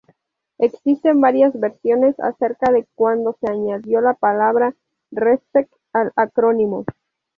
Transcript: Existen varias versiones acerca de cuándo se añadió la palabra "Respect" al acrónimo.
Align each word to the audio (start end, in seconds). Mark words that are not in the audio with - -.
Existen 0.57 1.21
varias 1.21 1.53
versiones 1.59 2.19
acerca 2.19 2.71
de 2.71 2.87
cuándo 2.95 3.37
se 3.39 3.51
añadió 3.51 4.01
la 4.01 4.15
palabra 4.15 4.73
"Respect" 5.11 5.71
al 5.93 6.11
acrónimo. 6.15 6.85